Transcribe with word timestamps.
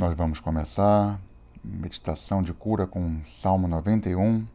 Nós 0.00 0.16
vamos 0.16 0.40
começar 0.40 1.20
meditação 1.62 2.40
de 2.40 2.54
cura 2.54 2.86
com 2.86 3.20
Salmo 3.28 3.68
91, 3.68 4.46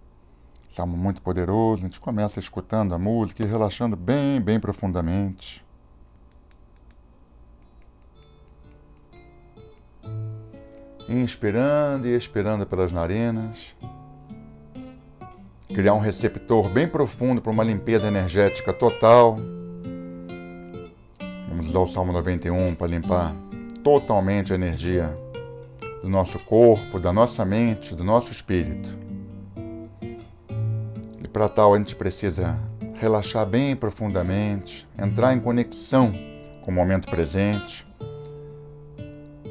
salmo 0.71 0.97
muito 0.97 1.21
poderoso. 1.21 1.81
A 1.81 1.87
gente 1.87 1.99
começa 1.99 2.39
escutando 2.39 2.95
a 2.95 2.97
música 2.97 3.43
e 3.43 3.45
relaxando 3.45 3.95
bem, 3.95 4.41
bem 4.41 4.59
profundamente. 4.59 5.63
Inspirando 11.07 12.07
e 12.07 12.17
expirando 12.17 12.65
pelas 12.65 12.91
narinas. 12.91 13.75
Criar 15.67 15.93
um 15.93 15.99
receptor 15.99 16.67
bem 16.69 16.87
profundo 16.87 17.39
para 17.39 17.51
uma 17.51 17.63
limpeza 17.63 18.07
energética 18.07 18.73
total. 18.73 19.35
Vamos 21.49 21.67
usar 21.67 21.79
o 21.81 21.87
Salmo 21.87 22.11
91 22.13 22.73
para 22.73 22.87
limpar 22.87 23.35
totalmente 23.83 24.51
a 24.51 24.55
energia 24.55 25.15
do 26.05 26.11
nosso 26.11 26.37
corpo, 26.37 26.99
da 26.99 27.11
nossa 27.11 27.43
mente, 27.43 27.95
do 27.95 28.03
nosso 28.03 28.31
espírito. 28.31 28.95
E 31.19 31.27
para 31.27 31.49
tal 31.49 31.73
a 31.73 31.79
gente 31.79 31.95
precisa 31.95 32.55
relaxar 32.93 33.43
bem 33.43 33.75
profundamente, 33.75 34.87
entrar 34.95 35.33
em 35.33 35.39
conexão 35.39 36.11
com 36.61 36.69
o 36.69 36.73
momento 36.73 37.09
presente, 37.09 37.83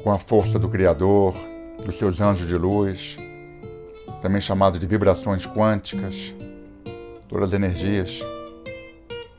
com 0.01 0.09
a 0.09 0.17
força 0.17 0.57
do 0.57 0.69
Criador, 0.69 1.35
dos 1.85 1.97
seus 1.97 2.21
anjos 2.21 2.47
de 2.47 2.57
luz, 2.57 3.17
também 4.21 4.39
chamado 4.39 4.79
de 4.79 4.87
vibrações 4.87 5.45
quânticas. 5.45 6.33
Todas 7.27 7.49
as 7.49 7.53
energias 7.53 8.21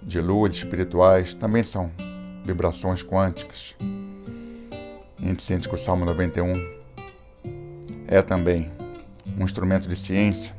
de 0.03 0.21
luz 0.21 0.53
espirituais 0.53 1.33
também 1.33 1.63
são 1.63 1.91
vibrações 2.45 3.03
quânticas. 3.03 3.75
A 5.19 5.25
gente 5.27 5.43
sente 5.43 5.67
que 5.67 5.75
o 5.75 5.79
Salmo 5.79 6.05
91 6.05 6.76
é 8.09 8.23
também 8.23 8.71
um 9.39 9.45
instrumento 9.45 9.89
de 9.89 9.97
ciência, 9.97 10.55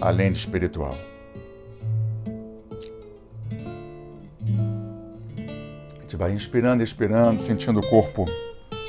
além 0.00 0.32
de 0.32 0.38
espiritual. 0.38 0.94
A 5.96 6.00
gente 6.02 6.16
vai 6.16 6.32
inspirando 6.32 6.82
expirando, 6.82 7.42
sentindo 7.42 7.80
o 7.80 7.86
corpo 7.88 8.24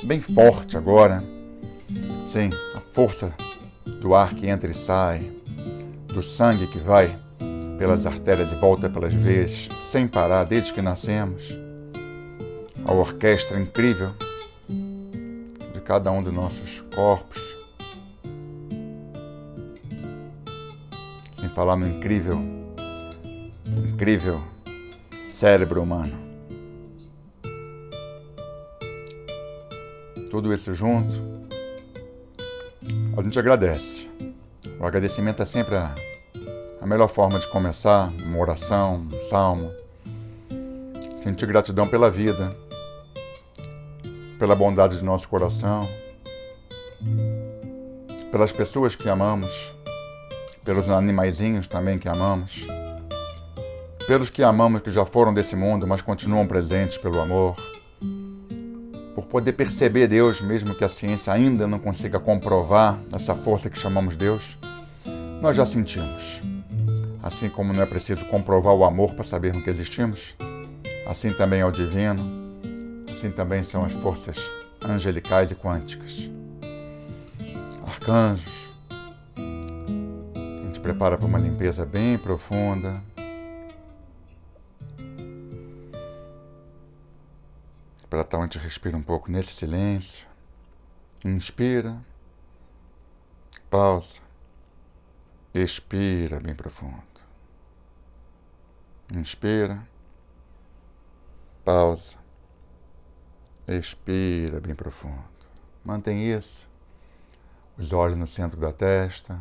bem 0.03 0.21
forte 0.21 0.77
agora. 0.77 1.23
Sim, 2.31 2.49
a 2.75 2.79
força 2.93 3.33
do 4.01 4.15
ar 4.15 4.33
que 4.33 4.47
entra 4.47 4.69
e 4.69 4.75
sai, 4.75 5.19
do 6.07 6.21
sangue 6.21 6.67
que 6.67 6.79
vai 6.79 7.15
pelas 7.77 8.05
artérias 8.05 8.51
e 8.51 8.55
volta 8.55 8.89
pelas 8.89 9.13
veias, 9.13 9.69
sem 9.91 10.07
parar 10.07 10.43
desde 10.43 10.73
que 10.73 10.81
nascemos. 10.81 11.43
A 12.85 12.93
orquestra 12.93 13.59
incrível 13.59 14.11
de 14.67 15.81
cada 15.81 16.11
um 16.11 16.21
dos 16.21 16.33
nossos 16.33 16.81
corpos 16.93 17.58
no 21.65 21.87
incrível, 21.87 22.39
incrível 23.67 24.41
cérebro 25.29 25.83
humano. 25.83 26.17
Tudo 30.31 30.53
isso 30.53 30.73
junto, 30.73 31.11
a 33.17 33.21
gente 33.21 33.37
agradece. 33.37 34.09
O 34.79 34.85
agradecimento 34.85 35.41
é 35.41 35.45
sempre 35.45 35.75
a, 35.75 35.93
a 36.79 36.87
melhor 36.87 37.09
forma 37.09 37.37
de 37.37 37.47
começar 37.49 38.09
uma 38.23 38.39
oração, 38.39 39.05
um 39.11 39.29
salmo. 39.29 39.69
Sentir 41.21 41.45
gratidão 41.45 41.85
pela 41.87 42.09
vida, 42.09 42.55
pela 44.39 44.55
bondade 44.55 44.97
de 44.97 45.03
nosso 45.03 45.27
coração, 45.27 45.81
pelas 48.31 48.53
pessoas 48.53 48.95
que 48.95 49.09
amamos 49.09 49.77
pelos 50.69 50.87
animaizinhos 50.87 51.65
também 51.65 51.97
que 51.97 52.07
amamos, 52.07 52.67
pelos 54.05 54.29
que 54.29 54.43
amamos 54.43 54.83
que 54.83 54.91
já 54.91 55.03
foram 55.03 55.33
desse 55.33 55.55
mundo, 55.55 55.87
mas 55.87 55.99
continuam 56.03 56.45
presentes 56.45 56.95
pelo 56.95 57.19
amor, 57.19 57.55
por 59.15 59.25
poder 59.25 59.53
perceber 59.53 60.07
Deus, 60.07 60.41
mesmo 60.41 60.75
que 60.75 60.83
a 60.83 60.87
ciência 60.87 61.33
ainda 61.33 61.65
não 61.65 61.79
consiga 61.79 62.19
comprovar 62.19 62.99
essa 63.11 63.33
força 63.33 63.67
que 63.67 63.79
chamamos 63.79 64.15
Deus, 64.15 64.59
nós 65.41 65.55
já 65.55 65.65
sentimos. 65.65 66.39
Assim 67.23 67.49
como 67.49 67.73
não 67.73 67.81
é 67.81 67.87
preciso 67.87 68.23
comprovar 68.25 68.75
o 68.75 68.85
amor 68.85 69.15
para 69.15 69.25
sabermos 69.25 69.63
que 69.63 69.71
existimos, 69.71 70.35
assim 71.07 71.29
também 71.29 71.61
é 71.61 71.65
o 71.65 71.71
divino, 71.71 72.21
assim 73.11 73.31
também 73.31 73.63
são 73.63 73.83
as 73.83 73.93
forças 73.93 74.37
angelicais 74.87 75.49
e 75.49 75.55
quânticas. 75.55 76.29
Arcanjos, 77.87 78.68
prepara 80.89 81.19
para 81.19 81.27
uma 81.27 81.37
limpeza 81.37 81.85
bem 81.85 82.17
profunda. 82.17 83.03
Para 88.09 88.23
tal, 88.23 88.41
a 88.41 88.45
gente 88.45 88.57
respira 88.57 88.97
um 88.97 89.03
pouco 89.03 89.29
nesse 89.31 89.53
silêncio. 89.53 90.27
Inspira, 91.23 91.95
pausa, 93.69 94.15
expira 95.53 96.39
bem 96.39 96.55
profundo. 96.55 97.03
Inspira, 99.15 99.87
pausa, 101.63 102.17
expira 103.67 104.59
bem 104.59 104.73
profundo. 104.73 105.29
Mantém 105.85 106.35
isso. 106.35 106.67
Os 107.77 107.93
olhos 107.93 108.17
no 108.17 108.25
centro 108.25 108.59
da 108.59 108.73
testa. 108.73 109.39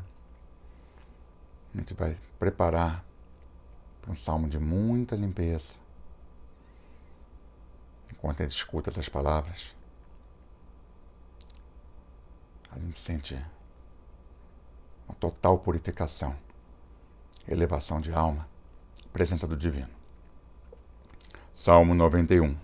A 1.78 1.80
gente 1.80 1.94
vai 1.94 2.18
preparar 2.40 3.04
para 4.02 4.10
um 4.10 4.16
salmo 4.16 4.48
de 4.48 4.58
muita 4.58 5.14
limpeza. 5.14 5.68
Enquanto 8.10 8.42
a 8.42 8.44
gente 8.44 8.56
escuta 8.56 8.90
essas 8.90 9.08
palavras, 9.08 9.68
a 12.72 12.78
gente 12.80 12.98
sente 12.98 13.38
uma 15.06 15.14
total 15.20 15.56
purificação, 15.56 16.34
elevação 17.46 18.00
de 18.00 18.12
alma, 18.12 18.48
presença 19.12 19.46
do 19.46 19.56
Divino. 19.56 19.88
Salmo 21.54 21.94
91 21.94 22.56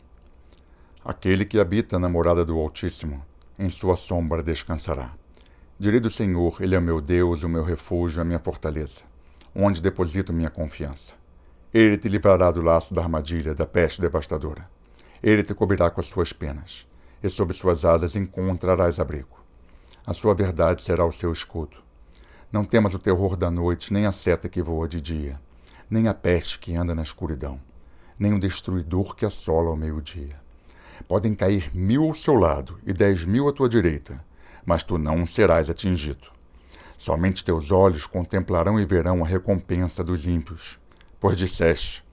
Aquele 1.05 1.45
que 1.45 1.61
habita 1.61 2.01
na 2.01 2.09
morada 2.09 2.45
do 2.45 2.59
Altíssimo, 2.59 3.25
em 3.57 3.71
sua 3.71 3.97
sombra 3.97 4.43
descansará. 4.43 5.15
Direi 5.77 5.99
do 5.99 6.11
Senhor, 6.11 6.63
Ele 6.63 6.77
é 6.77 6.79
o 6.79 6.83
meu 6.83 7.01
Deus, 7.01 7.43
o 7.43 7.49
meu 7.49 7.65
refúgio, 7.65 8.23
a 8.23 8.25
minha 8.25 8.39
fortaleza, 8.39 9.01
onde 9.53 9.83
deposito 9.83 10.33
minha 10.33 10.49
confiança. 10.49 11.15
Ele 11.73 11.99
te 11.99 12.09
livrará 12.09 12.53
do 12.53 12.63
laço 12.63 12.95
da 12.95 13.03
armadilha, 13.03 13.57
da 13.57 13.67
peste 13.67 14.01
devastadora. 14.01 14.71
Ele 15.21 15.43
te 15.43 15.53
cobrirá 15.53 15.91
com 15.91 16.01
as 16.01 16.07
suas 16.07 16.33
penas, 16.33 16.87
e 17.21 17.29
sob 17.29 17.53
suas 17.53 17.85
asas 17.85 18.15
encontrarás 18.15 19.01
abrigo. 19.01 19.43
A 20.07 20.13
sua 20.13 20.33
verdade 20.33 20.81
será 20.81 21.05
o 21.05 21.13
seu 21.13 21.33
escudo. 21.33 21.79
Não 22.53 22.65
temas 22.65 22.95
o 22.95 22.99
terror 22.99 23.37
da 23.37 23.51
noite, 23.51 23.93
nem 23.93 24.07
a 24.07 24.13
seta 24.13 24.49
que 24.49 24.63
voa 24.63 24.87
de 24.87 25.01
dia, 25.01 25.41
nem 25.91 26.07
a 26.07 26.15
peste 26.15 26.61
que 26.61 26.77
anda 26.77 26.95
na 26.95 27.03
escuridão, 27.03 27.61
nem 28.17 28.33
o 28.33 28.39
destruidor 28.39 29.17
que 29.17 29.27
assola 29.27 29.71
ao 29.71 29.77
meio-dia. 29.77 30.37
Podem 31.09 31.35
cair 31.35 31.75
mil 31.75 32.05
ao 32.05 32.15
seu 32.15 32.35
lado 32.35 32.79
e 32.87 32.93
dez 32.93 33.25
mil 33.25 33.49
à 33.49 33.53
tua 33.53 33.69
direita, 33.69 34.23
mas 34.65 34.83
tu 34.83 34.99
não 34.99 35.27
serás 35.27 35.69
atingido. 35.69 36.29
Somente 36.97 37.45
teus 37.45 37.71
olhos 37.71 38.07
contemplarão 38.07 38.81
e 38.81 38.85
verão 38.85 39.25
a 39.25 39.27
recompensa 39.27 40.03
dos 40.03 40.27
ímpios. 40.27 40.79
Pois 41.21 41.37
disseste: 41.37 42.05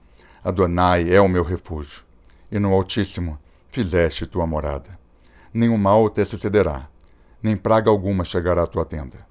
Adonai 0.44 1.10
é 1.10 1.20
o 1.20 1.28
meu 1.28 1.44
refúgio, 1.44 2.02
e 2.50 2.58
no 2.58 2.72
Altíssimo 2.72 3.38
fizeste 3.70 4.26
tua 4.26 4.46
morada. 4.46 4.98
Nenhum 5.54 5.78
mal 5.78 6.10
te 6.10 6.24
sucederá, 6.24 6.88
nem 7.42 7.56
praga 7.56 7.90
alguma 7.90 8.24
chegará 8.24 8.64
à 8.64 8.66
tua 8.66 8.84
tenda, 8.84 9.26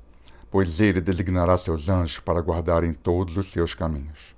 pois 0.49 0.79
ele 0.79 1.01
designará 1.01 1.57
seus 1.57 1.89
anjos 1.89 2.19
para 2.19 2.41
guardarem 2.41 2.93
todos 2.93 3.37
os 3.37 3.51
seus 3.51 3.73
caminhos. 3.73 4.35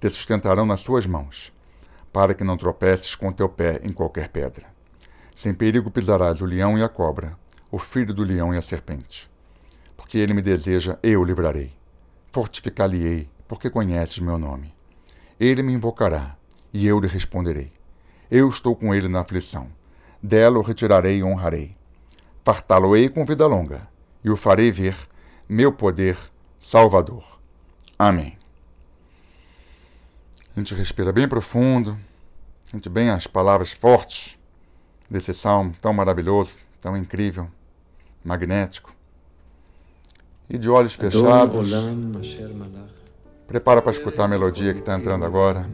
Te 0.00 0.10
sustentarão 0.10 0.66
nas 0.66 0.80
suas 0.80 1.06
mãos, 1.06 1.52
para 2.12 2.34
que 2.34 2.44
não 2.44 2.56
tropeces 2.56 3.14
com 3.14 3.32
teu 3.32 3.48
pé 3.48 3.80
em 3.82 3.92
qualquer 3.92 4.28
pedra. 4.28 4.66
Sem 5.34 5.54
perigo 5.54 5.90
pisarás 5.90 6.40
o 6.40 6.46
leão 6.46 6.78
e 6.78 6.82
a 6.82 6.88
cobra, 6.88 7.36
o 7.72 7.78
filho 7.78 8.12
do 8.12 8.22
leão 8.22 8.52
e 8.52 8.58
a 8.58 8.62
serpente. 8.62 9.30
Porque 9.96 10.18
ele 10.18 10.34
me 10.34 10.42
deseja, 10.42 10.98
eu 11.02 11.22
o 11.22 11.24
livrarei. 11.24 11.72
Fortificar-lhe-ei, 12.30 13.30
porque 13.48 13.70
conheces 13.70 14.18
meu 14.18 14.38
nome. 14.38 14.74
Ele 15.40 15.62
me 15.62 15.72
invocará, 15.72 16.36
e 16.70 16.86
eu 16.86 17.00
lhe 17.00 17.08
responderei. 17.08 17.72
Eu 18.30 18.50
estou 18.50 18.76
com 18.76 18.94
ele 18.94 19.08
na 19.08 19.20
aflição. 19.20 19.68
Dela 20.22 20.58
o 20.58 20.62
retirarei 20.62 21.16
e 21.16 21.24
honrarei. 21.24 21.74
Fartá-lo-ei 22.44 23.08
com 23.08 23.24
vida 23.24 23.46
longa, 23.46 23.88
e 24.22 24.28
o 24.28 24.36
farei 24.36 24.70
ver 24.70 24.94
meu 25.48 25.72
poder 25.72 26.18
salvador. 26.60 27.24
Amém. 27.98 28.36
A 30.54 30.60
gente 30.60 30.74
respira 30.74 31.10
bem 31.10 31.26
profundo, 31.26 31.98
sente 32.64 32.90
bem 32.90 33.08
as 33.08 33.26
palavras 33.26 33.72
fortes 33.72 34.38
desse 35.08 35.32
salmo 35.32 35.74
tão 35.80 35.94
maravilhoso, 35.94 36.52
tão 36.78 36.94
incrível 36.94 37.48
magnético. 38.24 38.92
E 40.48 40.58
de 40.58 40.68
olhos 40.68 40.94
fechados, 40.94 41.70
prepara 43.46 43.80
para 43.80 43.92
escutar 43.92 44.24
a 44.24 44.28
melodia 44.28 44.72
que 44.74 44.80
está 44.80 44.96
entrando 44.96 45.24
agora. 45.24 45.68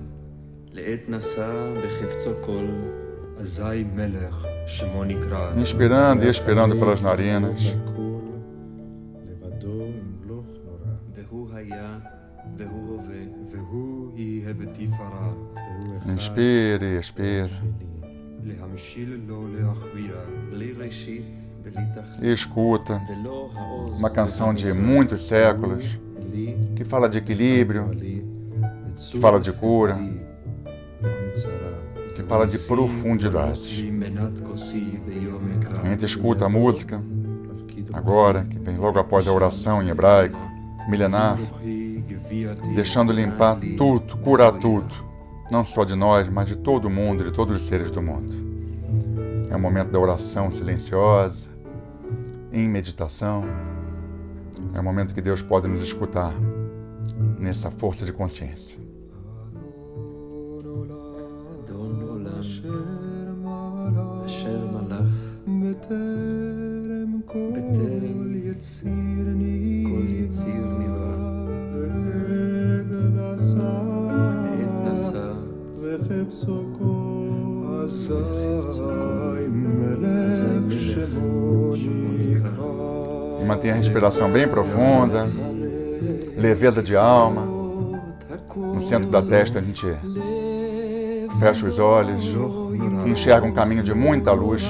Inspirando 5.61 6.25
e 6.25 6.29
expirando 6.29 6.77
pelas 6.77 7.01
narinas. 7.01 7.61
Inspire 16.07 16.85
e 16.85 16.99
expire. 16.99 17.53
E 22.23 22.33
escuta 22.33 23.01
uma 23.97 24.11
canção 24.11 24.53
de 24.55 24.73
muitos 24.73 25.27
séculos 25.27 25.99
que 26.77 26.85
fala 26.85 27.09
de 27.09 27.19
equilíbrio, 27.19 27.91
que 27.91 29.19
fala 29.21 29.41
de 29.41 29.53
cura, 29.53 29.97
que 32.15 32.23
fala 32.23 32.47
de 32.47 32.59
profundidade. 32.59 33.93
A 35.83 35.89
gente 35.89 36.05
escuta 36.05 36.47
a 36.47 36.49
música 36.49 37.03
agora, 37.93 38.45
que 38.45 38.59
vem 38.59 38.77
logo 38.77 38.99
após 38.99 39.27
a 39.27 39.33
oração 39.33 39.83
em 39.83 39.89
hebraico, 39.89 40.39
milenar, 40.89 41.39
deixando 42.75 43.13
limpar 43.13 43.59
tudo, 43.77 44.17
curar 44.19 44.53
tudo, 44.53 44.95
não 45.51 45.65
só 45.65 45.85
de 45.85 45.95
nós, 45.95 46.29
mas 46.29 46.47
de 46.47 46.57
todo 46.57 46.91
mundo, 46.91 47.25
de 47.25 47.33
todos 47.33 47.57
os 47.57 47.63
seres 47.63 47.91
do 47.91 48.03
mundo. 48.03 48.49
É 49.51 49.57
o 49.57 49.59
momento 49.59 49.91
da 49.91 49.99
oração 49.99 50.53
silenciosa, 50.53 51.49
em 52.53 52.69
meditação. 52.69 53.45
É 54.75 54.81
o 54.81 54.83
momento 54.83 55.15
que 55.15 55.21
Deus 55.21 55.43
pode 55.43 55.69
nos 55.69 55.83
escutar 55.83 56.33
nessa 57.39 57.71
força 57.71 58.05
de 58.05 58.13
consciência. 58.13 58.88
Mantenha 83.47 83.75
a 83.75 83.77
respiração 83.77 84.31
bem 84.31 84.47
profunda, 84.47 85.27
leveza 86.37 86.83
de 86.83 86.97
alma. 86.97 87.43
No 88.57 88.83
centro 88.83 89.09
da 89.11 89.23
testa 89.23 89.59
a 89.59 89.63
gente 89.63 89.87
fecha 91.39 91.67
os 91.67 91.79
olhos, 91.79 92.25
enxerga 93.07 93.47
um 93.47 93.53
caminho 93.53 93.83
de 93.83 93.95
muita 93.95 94.33
luz, 94.33 94.65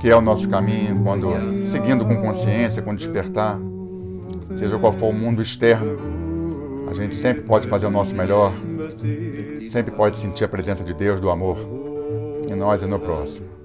que 0.00 0.08
é 0.08 0.16
o 0.16 0.20
nosso 0.20 0.48
caminho 0.48 1.02
quando 1.02 1.32
seguindo 1.70 2.04
com 2.04 2.16
consciência, 2.16 2.82
com 2.82 2.94
despertar, 2.94 3.58
seja 4.58 4.78
qual 4.78 4.92
for 4.92 5.08
o 5.08 5.12
mundo 5.12 5.40
externo, 5.40 5.98
a 6.90 6.94
gente 6.94 7.16
sempre 7.16 7.42
pode 7.42 7.66
fazer 7.68 7.86
o 7.86 7.90
nosso 7.90 8.14
melhor, 8.14 8.52
sempre 9.68 9.90
pode 9.90 10.20
sentir 10.20 10.44
a 10.44 10.48
presença 10.48 10.84
de 10.84 10.94
Deus, 10.94 11.20
do 11.20 11.30
amor, 11.30 11.58
em 12.48 12.54
nós 12.54 12.82
e 12.82 12.86
no 12.86 12.98
próximo. 12.98 13.55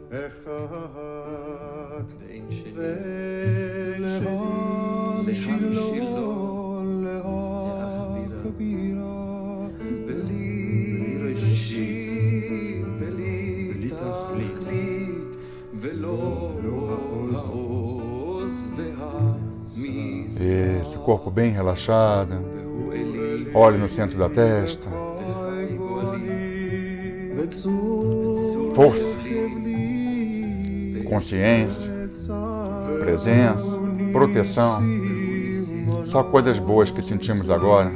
Corpo 21.02 21.30
bem 21.30 21.52
relaxado, 21.52 22.34
olhe 23.54 23.78
no 23.78 23.90
centro 23.90 24.18
da 24.18 24.30
testa. 24.30 24.90
Força, 28.74 29.04
consciência, 31.10 32.10
presença, 33.00 33.80
proteção. 34.14 34.82
Só 36.06 36.24
coisas 36.24 36.60
boas 36.60 36.92
que 36.92 37.02
sentimos 37.02 37.50
agora. 37.50 37.92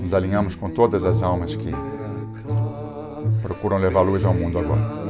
Nos 0.00 0.14
alinhamos 0.14 0.54
com 0.54 0.70
todas 0.70 1.02
as 1.04 1.22
almas 1.22 1.56
que 1.56 1.72
procuram 3.42 3.78
levar 3.78 4.02
luz 4.02 4.24
ao 4.24 4.34
mundo 4.34 4.58
agora. 4.58 5.01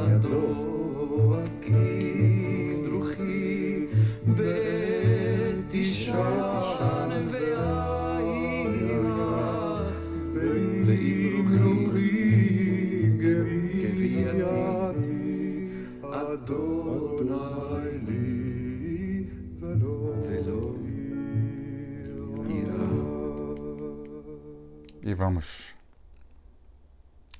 E 25.05 25.13
vamos 25.13 25.75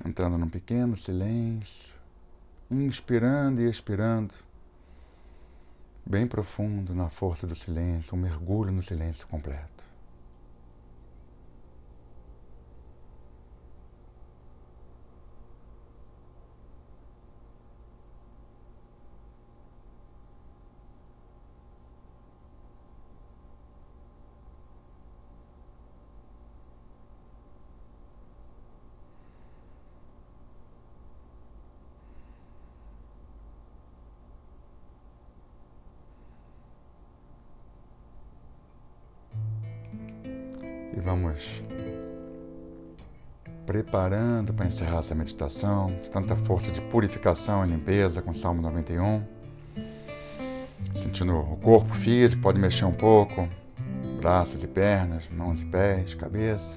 entrando 0.05 0.37
num 0.37 0.49
pequeno 0.49 0.97
silêncio, 0.97 1.95
inspirando 2.69 3.61
e 3.61 3.69
expirando, 3.69 4.33
bem 6.05 6.27
profundo 6.27 6.93
na 6.93 7.09
força 7.09 7.47
do 7.47 7.55
silêncio, 7.55 8.17
um 8.17 8.19
mergulho 8.19 8.69
no 8.69 8.83
silêncio 8.83 9.25
completo. 9.27 9.92
Vamos 41.03 41.61
preparando 43.65 44.53
para 44.53 44.65
encerrar 44.65 44.99
essa 44.99 45.15
meditação, 45.15 45.87
tanta 46.11 46.35
força 46.35 46.71
de 46.71 46.81
purificação 46.81 47.65
e 47.65 47.69
limpeza 47.69 48.21
com 48.21 48.31
o 48.31 48.35
Salmo 48.35 48.61
91. 48.61 49.21
Sentindo 50.95 51.37
o 51.37 51.57
corpo 51.57 51.93
físico, 51.93 52.41
pode 52.41 52.59
mexer 52.59 52.85
um 52.85 52.93
pouco, 52.93 53.47
braços 54.19 54.63
e 54.63 54.67
pernas, 54.67 55.23
mãos 55.29 55.61
e 55.61 55.65
pés, 55.65 56.13
cabeça. 56.13 56.75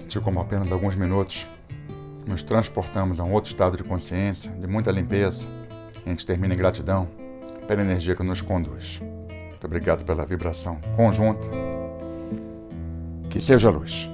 Sentiu 0.00 0.22
como 0.22 0.40
apenas 0.40 0.70
alguns 0.72 0.94
minutos 0.94 1.46
nos 2.26 2.42
transportamos 2.42 3.20
a 3.20 3.24
um 3.24 3.32
outro 3.32 3.50
estado 3.50 3.76
de 3.76 3.82
consciência, 3.82 4.50
de 4.50 4.66
muita 4.66 4.90
limpeza. 4.90 5.42
E 6.04 6.08
a 6.08 6.10
gente 6.10 6.26
termina 6.26 6.54
em 6.54 6.56
gratidão 6.56 7.08
pela 7.66 7.82
energia 7.82 8.14
que 8.14 8.22
nos 8.22 8.40
conduz. 8.40 9.00
Muito 9.00 9.64
obrigado 9.64 10.04
pela 10.04 10.24
vibração 10.24 10.78
conjunta 10.96 11.67
que 13.28 13.40
seja 13.40 13.70
luz. 13.70 14.08